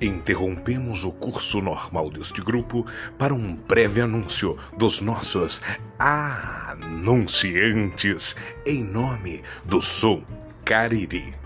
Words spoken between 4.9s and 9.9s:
nossos anunciantes em nome do